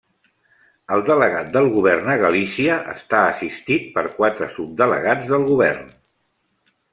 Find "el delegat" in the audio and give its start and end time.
0.93-1.51